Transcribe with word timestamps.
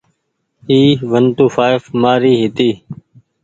اي 0.69 0.79
ونٽوڦآئڦ 1.11 1.83
مآري 2.01 2.33
هيتي۔ 2.41 2.69